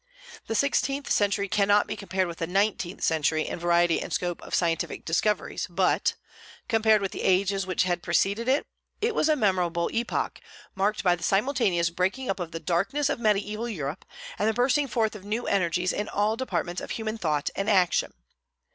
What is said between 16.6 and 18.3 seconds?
of human thought and action.